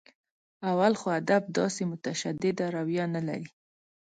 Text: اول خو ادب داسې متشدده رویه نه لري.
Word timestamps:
اول 0.71 0.93
خو 0.99 1.07
ادب 1.19 1.43
داسې 1.57 1.81
متشدده 1.91 2.65
رویه 2.75 3.05
نه 3.15 3.21
لري. 3.27 3.49